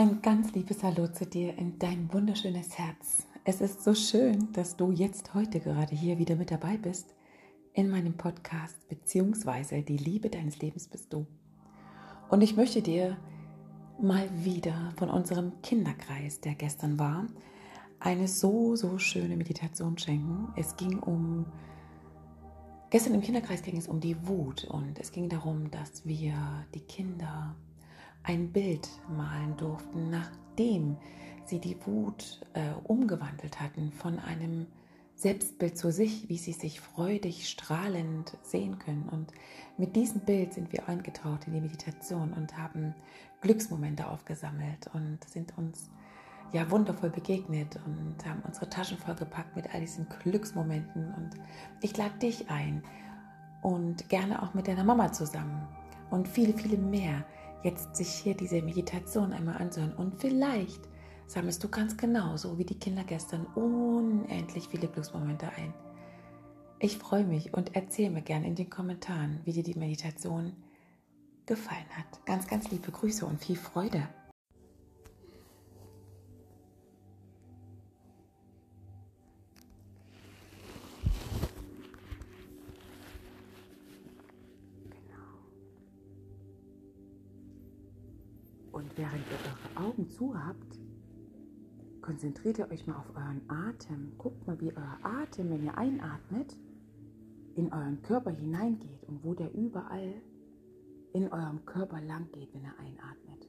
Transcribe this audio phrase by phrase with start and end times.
[0.00, 3.26] Ein ganz liebes Hallo zu dir in dein wunderschönes Herz.
[3.42, 7.16] Es ist so schön, dass du jetzt heute gerade hier wieder mit dabei bist
[7.72, 11.26] in meinem Podcast beziehungsweise die Liebe deines Lebens bist du.
[12.28, 13.16] Und ich möchte dir
[14.00, 17.26] mal wieder von unserem Kinderkreis, der gestern war,
[17.98, 20.52] eine so, so schöne Meditation schenken.
[20.54, 21.44] Es ging um,
[22.90, 26.36] gestern im Kinderkreis ging es um die Wut und es ging darum, dass wir
[26.72, 27.56] die Kinder
[28.22, 30.96] ein Bild malen durften, nachdem
[31.44, 34.66] sie die Wut äh, umgewandelt hatten von einem
[35.14, 39.08] Selbstbild zu sich, wie sie sich freudig, strahlend sehen können.
[39.10, 39.32] Und
[39.76, 42.94] mit diesem Bild sind wir eingetaucht in die Meditation und haben
[43.40, 45.90] Glücksmomente aufgesammelt und sind uns
[46.52, 51.12] ja wundervoll begegnet und haben unsere Taschen vollgepackt mit all diesen Glücksmomenten.
[51.14, 51.30] Und
[51.80, 52.84] ich lade dich ein
[53.60, 55.66] und gerne auch mit deiner Mama zusammen
[56.10, 57.24] und viele, viele mehr
[57.62, 60.88] jetzt sich hier diese Meditation einmal anzuhören und vielleicht
[61.26, 65.74] sammelst du ganz genauso wie die Kinder gestern unendlich viele Glücksmomente ein.
[66.80, 70.54] Ich freue mich und erzähle mir gerne in den Kommentaren, wie dir die Meditation
[71.44, 72.24] gefallen hat.
[72.24, 74.08] Ganz, ganz liebe Grüße und viel Freude.
[88.78, 90.78] Und während ihr eure Augen zu habt,
[92.00, 94.12] konzentriert ihr euch mal auf euren Atem.
[94.18, 96.56] Guckt mal, wie euer Atem, wenn ihr einatmet,
[97.56, 100.14] in euren Körper hineingeht und wo der überall
[101.12, 103.48] in eurem Körper lang geht, wenn er einatmet.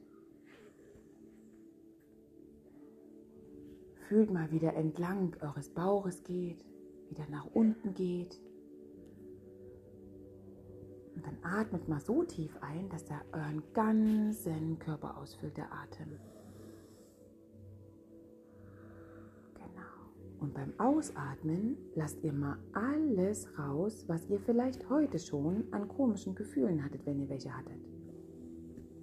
[4.08, 6.64] Fühlt mal, wie der entlang eures Bauches geht,
[7.08, 8.40] wieder nach unten geht
[11.20, 16.18] und dann atmet mal so tief ein, dass er euren ganzen Körper ausfüllt, der Atem.
[19.54, 20.40] Genau.
[20.40, 26.34] Und beim Ausatmen lasst ihr mal alles raus, was ihr vielleicht heute schon an komischen
[26.34, 27.84] Gefühlen hattet, wenn ihr welche hattet.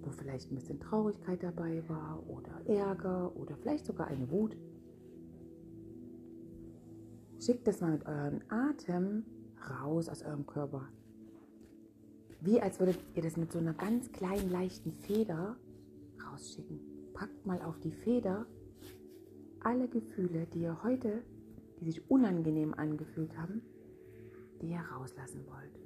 [0.02, 4.56] Wo vielleicht ein bisschen Traurigkeit dabei war oder Ärger oder vielleicht sogar eine Wut.
[7.38, 9.24] Schickt das mal mit eurem Atem
[9.70, 10.88] raus aus eurem Körper
[12.40, 15.56] wie als würdet ihr das mit so einer ganz kleinen, leichten Feder
[16.24, 16.80] rausschicken.
[17.14, 18.46] Packt mal auf die Feder
[19.60, 21.22] alle Gefühle, die ihr heute,
[21.80, 23.62] die sich unangenehm angefühlt haben,
[24.62, 25.80] die ihr rauslassen wollt.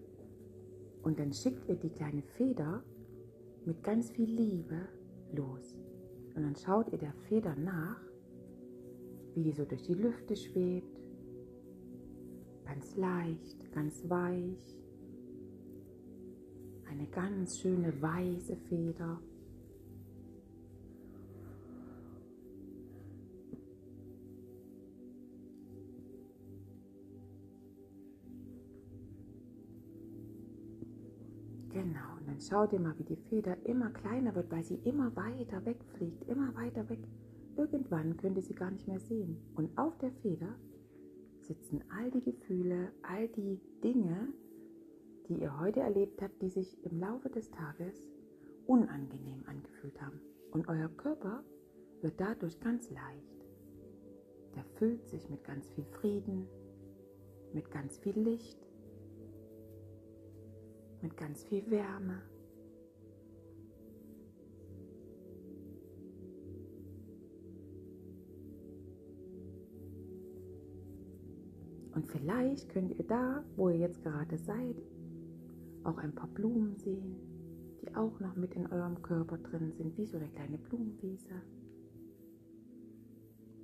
[1.02, 2.82] Und dann schickt ihr die kleine Feder
[3.64, 4.88] mit ganz viel Liebe
[5.32, 5.78] los.
[6.34, 8.00] Und dann schaut ihr der Feder nach,
[9.34, 11.00] wie die so durch die Lüfte schwebt.
[12.64, 14.81] Ganz leicht, ganz weich
[16.92, 19.18] eine ganz schöne weiße Feder.
[31.70, 35.16] Genau, und dann schaut ihr mal, wie die Feder immer kleiner wird, weil sie immer
[35.16, 37.00] weiter wegfliegt, immer weiter weg.
[37.56, 39.38] Irgendwann könnt ihr sie gar nicht mehr sehen.
[39.54, 40.54] Und auf der Feder
[41.40, 44.28] sitzen all die Gefühle, all die Dinge,
[45.28, 48.10] die ihr heute erlebt habt, die sich im Laufe des Tages
[48.66, 50.20] unangenehm angefühlt haben.
[50.50, 51.42] Und euer Körper
[52.00, 53.46] wird dadurch ganz leicht.
[54.54, 56.46] Der füllt sich mit ganz viel Frieden,
[57.52, 58.58] mit ganz viel Licht,
[61.00, 62.22] mit ganz viel Wärme.
[71.94, 74.76] Und vielleicht könnt ihr da, wo ihr jetzt gerade seid,
[75.84, 77.16] auch ein paar Blumen sehen,
[77.82, 81.42] die auch noch mit in eurem Körper drin sind, wie so eine kleine Blumenwiese,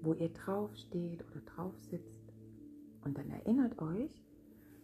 [0.03, 2.33] wo ihr drauf steht oder drauf sitzt.
[3.05, 4.23] Und dann erinnert euch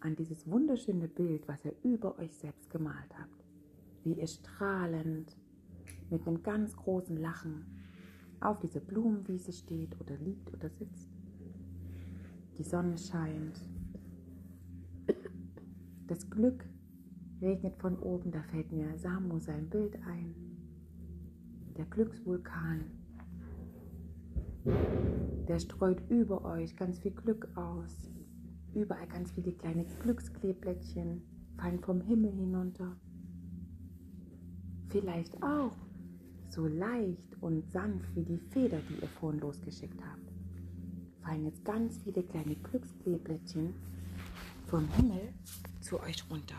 [0.00, 3.44] an dieses wunderschöne Bild, was ihr über euch selbst gemalt habt,
[4.02, 5.36] wie ihr strahlend
[6.10, 7.64] mit einem ganz großen Lachen
[8.40, 11.08] auf dieser Blumenwiese steht oder liegt oder sitzt.
[12.58, 13.60] Die Sonne scheint.
[16.06, 16.64] Das Glück
[17.40, 20.34] regnet von oben, da fällt mir Samu sein Bild ein.
[21.76, 22.84] Der Glücksvulkan,
[25.48, 28.10] der streut über euch ganz viel Glück aus.
[28.74, 31.22] Überall ganz viele kleine Glückskleeblättchen
[31.56, 32.96] fallen vom Himmel hinunter.
[34.88, 35.76] Vielleicht auch
[36.48, 40.32] so leicht und sanft wie die Feder, die ihr vorhin losgeschickt habt.
[41.22, 43.74] Fallen jetzt ganz viele kleine Glückskleeblättchen
[44.66, 45.32] vom Himmel
[45.80, 46.56] zu euch runter.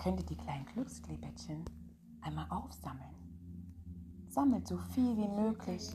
[0.00, 1.62] Könnt ihr die kleinen Glückskleeblättchen
[2.22, 3.14] einmal aufsammeln.
[4.28, 5.94] Sammelt so viel wie möglich.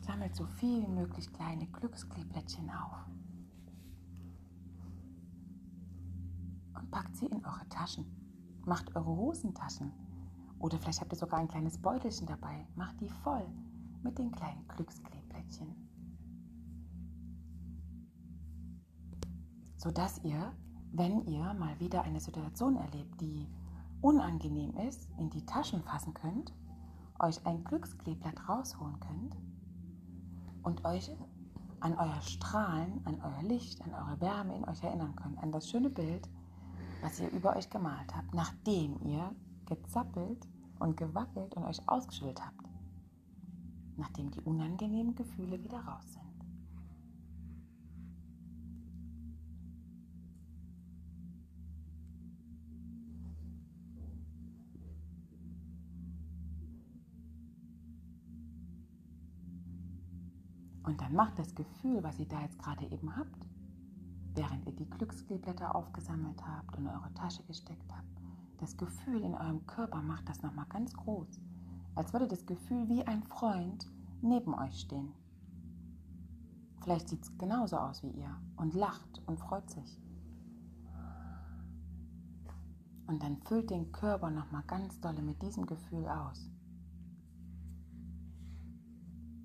[0.00, 3.06] Sammelt so viel wie möglich kleine Glückskleeblättchen auf.
[6.74, 8.06] Und packt sie in eure Taschen.
[8.64, 9.92] Macht eure Hosentaschen.
[10.58, 12.66] Oder vielleicht habt ihr sogar ein kleines Beutelchen dabei.
[12.74, 13.46] Macht die voll
[14.02, 15.76] mit den kleinen Glückskleeblättchen.
[19.76, 20.52] Sodass ihr,
[20.96, 23.46] wenn ihr mal wieder eine Situation erlebt, die
[24.00, 26.54] unangenehm ist, in die Taschen fassen könnt,
[27.18, 29.36] euch ein Glückskleeblatt rausholen könnt
[30.62, 31.10] und euch
[31.80, 35.68] an euer Strahlen, an euer Licht, an eure Wärme in euch erinnern könnt, an das
[35.68, 36.28] schöne Bild,
[37.02, 39.34] was ihr über euch gemalt habt, nachdem ihr
[39.66, 40.46] gezappelt
[40.78, 42.68] und gewackelt und euch ausgeschüttelt habt,
[43.96, 46.25] nachdem die unangenehmen Gefühle wieder raus sind.
[60.86, 63.48] Und dann macht das Gefühl, was ihr da jetzt gerade eben habt,
[64.34, 68.22] während ihr die Glückskleeblätter aufgesammelt habt und in eure Tasche gesteckt habt,
[68.58, 71.40] das Gefühl in eurem Körper macht das nochmal ganz groß.
[71.96, 73.90] Als würde das Gefühl wie ein Freund
[74.22, 75.12] neben euch stehen.
[76.82, 80.00] Vielleicht sieht es genauso aus wie ihr und lacht und freut sich.
[83.08, 86.48] Und dann füllt den Körper nochmal ganz dolle mit diesem Gefühl aus.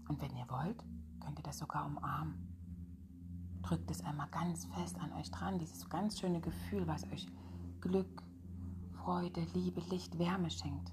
[0.07, 0.83] Und wenn ihr wollt,
[1.31, 2.35] könnt ihr das sogar umarmen.
[3.61, 7.25] Drückt es einmal ganz fest an euch dran, dieses ganz schöne Gefühl, was euch
[7.79, 8.21] Glück,
[8.97, 10.91] Freude, Liebe, Licht, Wärme schenkt.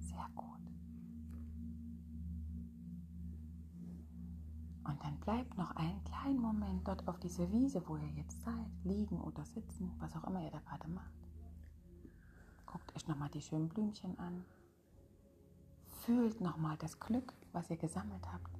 [0.00, 0.57] Sehr gut.
[5.28, 9.44] Bleibt noch einen kleinen Moment dort auf dieser Wiese, wo ihr jetzt seid, liegen oder
[9.44, 11.12] sitzen, was auch immer ihr da gerade macht.
[12.64, 14.42] Guckt euch nochmal die schönen Blümchen an.
[16.00, 18.57] Fühlt nochmal das Glück, was ihr gesammelt habt.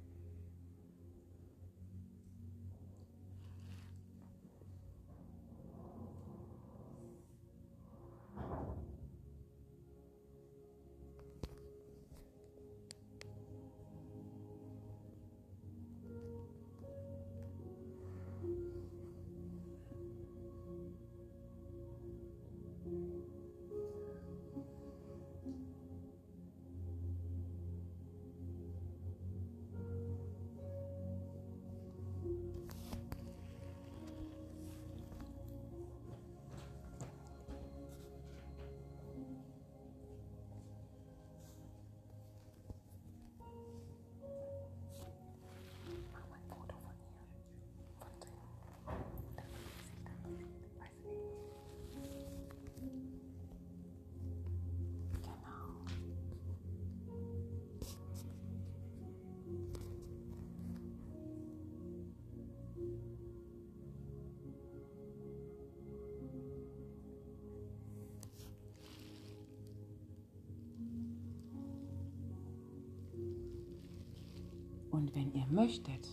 [75.09, 76.07] Und wenn ihr möchtet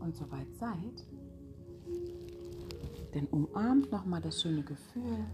[0.00, 1.06] und soweit seid,
[3.12, 5.24] dann umarmt nochmal das schöne Gefühl.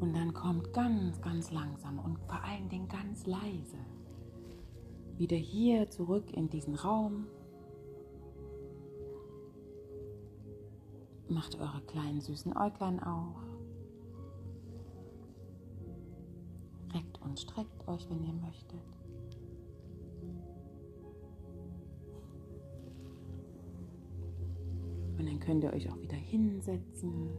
[0.00, 3.76] Und dann kommt ganz, ganz langsam und vor allen Dingen ganz leise
[5.18, 7.26] wieder hier zurück in diesen Raum.
[11.28, 13.36] Macht eure kleinen süßen Äuglein auf.
[16.94, 18.95] Reckt und streckt euch, wenn ihr möchtet.
[25.26, 27.30] Und dann könnt ihr euch auch wieder hinsetzen.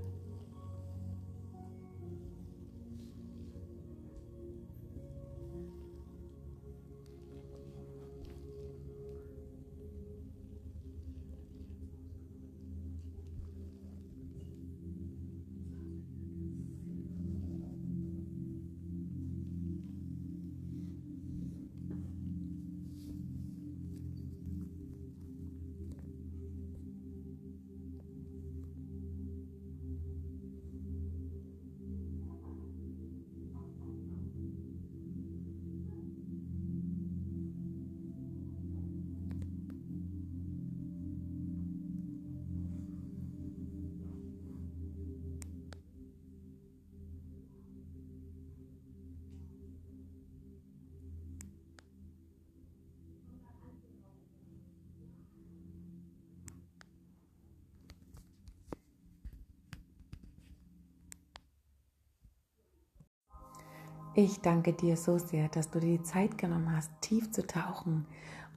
[64.19, 68.07] Ich danke dir so sehr, dass du dir die Zeit genommen hast, tief zu tauchen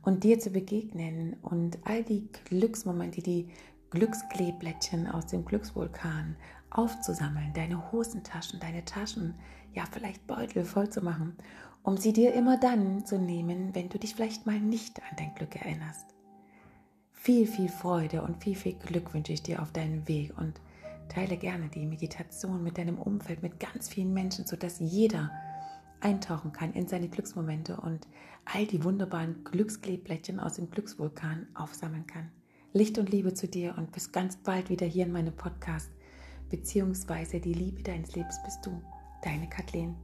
[0.00, 3.50] und dir zu begegnen und all die Glücksmomente, die
[3.90, 6.37] Glückskleeblättchen aus dem Glücksvulkan
[6.71, 9.35] aufzusammeln, deine Hosentaschen, deine Taschen,
[9.75, 11.37] ja vielleicht Beutel voll zu machen,
[11.83, 15.35] um sie dir immer dann zu nehmen, wenn du dich vielleicht mal nicht an dein
[15.35, 16.07] Glück erinnerst.
[17.12, 20.59] Viel, viel Freude und viel, viel Glück wünsche ich dir auf deinem Weg und
[21.11, 25.31] teile gerne die Meditation mit deinem Umfeld, mit ganz vielen Menschen, sodass jeder
[26.00, 28.07] eintauchen kann in seine Glücksmomente und
[28.45, 32.30] all die wunderbaren Glückskleeblättchen aus dem Glücksvulkan aufsammeln kann.
[32.73, 35.90] Licht und Liebe zu dir und bis ganz bald wieder hier in meinem Podcast,
[36.50, 38.80] beziehungsweise die Liebe deines Lebens bist du,
[39.23, 39.97] deine Kathleen.